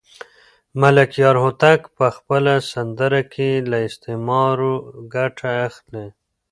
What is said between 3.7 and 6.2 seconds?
استعارو ګټه اخلي.